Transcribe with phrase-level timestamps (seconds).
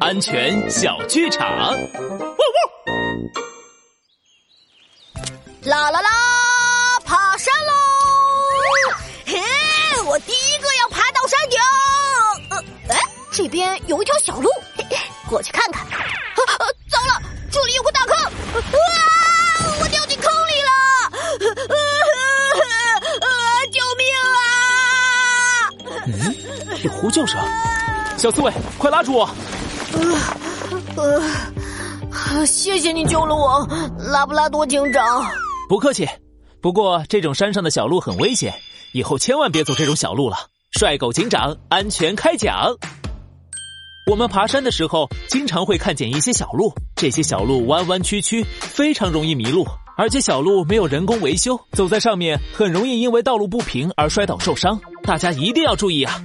[0.00, 1.46] 安全小剧场。
[5.64, 6.10] 啦啦啦，
[7.04, 7.72] 爬山喽！
[9.26, 9.40] 嘿，
[10.06, 11.58] 我第一个要爬到山顶。
[12.50, 12.58] 呃，
[12.94, 13.00] 哎，
[13.32, 14.50] 这边有一条小路，
[15.28, 15.82] 过去看看。
[15.82, 15.96] 啊
[16.58, 17.20] 啊，糟了，
[17.50, 18.16] 这里有个大坑！
[18.16, 18.30] 啊，
[19.80, 20.70] 我掉进坑里了！
[21.68, 21.74] 啊
[23.20, 23.26] 啊，
[23.72, 24.06] 救命
[24.36, 24.40] 啊！
[26.06, 27.38] 嗯，有呼救声。
[28.18, 29.30] 小刺猬，快拉住我！
[30.96, 31.22] 呃，
[32.10, 33.64] 呃，谢谢你救了我，
[34.10, 35.24] 拉布拉多警长。
[35.68, 36.04] 不客气。
[36.60, 38.52] 不过这种山上的小路很危险，
[38.92, 40.36] 以后千万别走这种小路了。
[40.72, 42.74] 帅狗警长，安全开讲。
[44.10, 49.64] 我们爬山的时候，经常会看见一些小路，这些小路弯弯曲曲，非常容易迷路，
[49.96, 54.80] 而且小路没有人工维修，走在上面很容易因为道路不平而摔倒受伤。
[55.04, 56.20] 大家一定要注意啊！